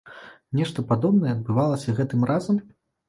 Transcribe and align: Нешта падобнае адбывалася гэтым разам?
Нешта 0.59 0.85
падобнае 0.93 1.31
адбывалася 1.33 1.95
гэтым 2.01 2.27
разам? 2.31 2.63